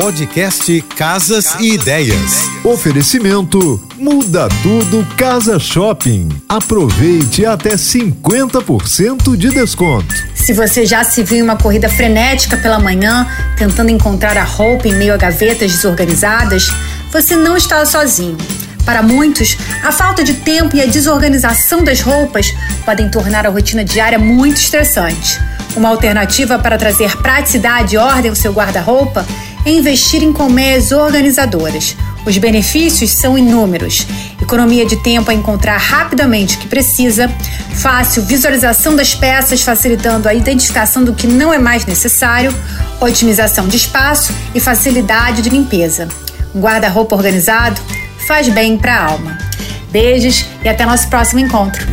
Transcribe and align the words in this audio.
Podcast 0.00 0.80
Casas, 0.96 1.46
Casas 1.46 1.60
e, 1.60 1.74
ideias. 1.74 2.08
e 2.08 2.14
Ideias. 2.14 2.64
Oferecimento 2.64 3.82
Muda 3.96 4.48
Tudo 4.62 5.04
Casa 5.16 5.58
Shopping. 5.58 6.28
Aproveite 6.48 7.44
até 7.44 7.70
50% 7.70 9.36
de 9.36 9.50
desconto. 9.50 10.14
Se 10.36 10.52
você 10.52 10.86
já 10.86 11.02
se 11.02 11.24
viu 11.24 11.38
em 11.38 11.42
uma 11.42 11.56
corrida 11.56 11.88
frenética 11.88 12.56
pela 12.56 12.78
manhã, 12.78 13.26
tentando 13.56 13.90
encontrar 13.90 14.36
a 14.36 14.44
roupa 14.44 14.86
em 14.86 14.94
meio 14.94 15.12
a 15.12 15.16
gavetas 15.16 15.72
desorganizadas, 15.72 16.68
você 17.10 17.34
não 17.34 17.56
está 17.56 17.84
sozinho. 17.84 18.38
Para 18.84 19.02
muitos, 19.02 19.58
a 19.82 19.90
falta 19.90 20.22
de 20.22 20.34
tempo 20.34 20.76
e 20.76 20.80
a 20.80 20.86
desorganização 20.86 21.82
das 21.82 22.00
roupas 22.00 22.54
podem 22.84 23.10
tornar 23.10 23.44
a 23.46 23.50
rotina 23.50 23.84
diária 23.84 24.18
muito 24.18 24.58
estressante. 24.58 25.40
Uma 25.76 25.88
alternativa 25.88 26.56
para 26.56 26.78
trazer 26.78 27.16
praticidade 27.16 27.96
e 27.96 27.98
ordem 27.98 28.30
ao 28.30 28.36
seu 28.36 28.52
guarda-roupa 28.52 29.26
é 29.68 29.72
investir 29.72 30.22
em 30.22 30.32
colmeias 30.32 30.92
organizadoras. 30.92 31.94
Os 32.24 32.38
benefícios 32.38 33.10
são 33.10 33.36
inúmeros: 33.36 34.06
economia 34.40 34.86
de 34.86 34.96
tempo 35.02 35.30
a 35.30 35.34
encontrar 35.34 35.76
rapidamente 35.76 36.56
o 36.56 36.60
que 36.60 36.66
precisa, 36.66 37.28
fácil 37.74 38.22
visualização 38.22 38.96
das 38.96 39.14
peças, 39.14 39.62
facilitando 39.62 40.28
a 40.28 40.34
identificação 40.34 41.04
do 41.04 41.12
que 41.12 41.26
não 41.26 41.52
é 41.52 41.58
mais 41.58 41.84
necessário, 41.84 42.54
otimização 43.00 43.68
de 43.68 43.76
espaço 43.76 44.32
e 44.54 44.60
facilidade 44.60 45.42
de 45.42 45.50
limpeza. 45.50 46.08
Um 46.54 46.60
guarda-roupa 46.60 47.14
organizado 47.14 47.80
faz 48.26 48.48
bem 48.48 48.78
para 48.78 48.94
a 48.94 49.04
alma. 49.04 49.38
Beijos 49.90 50.46
e 50.64 50.68
até 50.68 50.84
nosso 50.86 51.08
próximo 51.08 51.40
encontro. 51.40 51.86